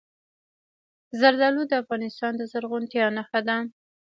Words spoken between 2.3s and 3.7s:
د زرغونتیا نښه ده.